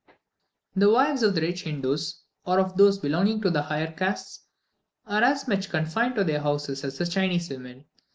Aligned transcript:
The 0.75 0.89
wives 0.89 1.21
of 1.21 1.35
the 1.35 1.41
rich 1.41 1.61
Hindoos, 1.63 2.21
or 2.43 2.59
of 2.59 2.75
those 2.75 2.97
belonging 2.97 3.39
to 3.41 3.51
the 3.51 3.61
higher 3.61 3.91
castes, 3.91 4.41
are 5.05 5.21
as 5.21 5.47
much 5.47 5.69
confined 5.69 6.15
to 6.15 6.23
their 6.23 6.39
houses 6.41 6.83
as 6.83 6.97
the 6.97 7.05
Chinese 7.05 7.51
women. 7.51 7.85